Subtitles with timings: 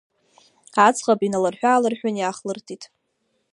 [0.85, 2.83] Аӡӷаб иналырҳәыаалырҳәын, иаахлыртит.